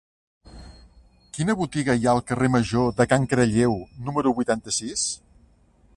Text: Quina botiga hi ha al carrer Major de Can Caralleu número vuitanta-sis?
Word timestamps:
Quina 1.35 1.55
botiga 1.59 1.95
hi 1.99 2.07
ha 2.09 2.15
al 2.17 2.23
carrer 2.31 2.49
Major 2.55 2.89
de 3.03 3.07
Can 3.13 3.27
Caralleu 3.35 3.79
número 4.09 4.37
vuitanta-sis? 4.41 5.09